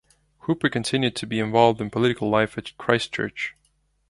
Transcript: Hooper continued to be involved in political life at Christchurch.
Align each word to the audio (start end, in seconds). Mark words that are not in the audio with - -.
Hooper 0.47 0.67
continued 0.67 1.15
to 1.17 1.27
be 1.27 1.39
involved 1.39 1.79
in 1.79 1.91
political 1.91 2.27
life 2.27 2.57
at 2.57 2.75
Christchurch. 2.79 3.55